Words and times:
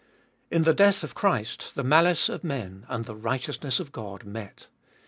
In 0.49 0.63
the 0.63 0.73
death 0.73 1.03
of 1.03 1.13
Christ 1.13 1.73
the 1.75 1.83
malice 1.83 2.27
of 2.27 2.43
men 2.43 2.87
and 2.89 3.05
the 3.05 3.13
righteousness 3.15 3.79
of 3.79 3.91
God 3.91 4.25
met. 4.25 4.67